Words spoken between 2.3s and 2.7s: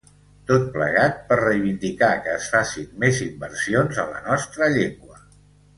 es